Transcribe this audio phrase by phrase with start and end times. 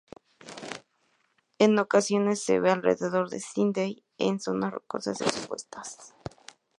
[1.59, 6.15] En ocasiones se ve alrededor de Sídney, en zonas rocosas expuestas.